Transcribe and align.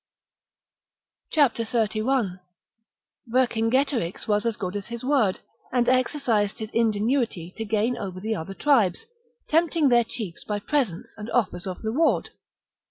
31. 1.31 2.39
Vercingetorix 3.27 4.27
was 4.27 4.47
as 4.47 4.57
good 4.57 4.75
as 4.75 4.87
his 4.87 5.03
word, 5.03 5.41
and 5.71 5.87
exercised 5.87 6.57
his 6.57 6.71
ingenuity 6.71 7.53
to 7.55 7.63
gain 7.63 7.95
over 7.95 8.19
the 8.19 8.33
other 8.35 8.55
tribes, 8.55 9.05
tempting 9.47 9.89
their 9.89 10.03
chiefs 10.03 10.43
by 10.43 10.57
presents 10.57 11.13
and 11.17 11.29
offers 11.29 11.67
of 11.67 11.83
reward. 11.83 12.31